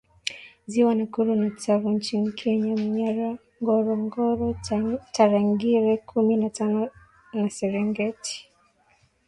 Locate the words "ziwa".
0.71-0.93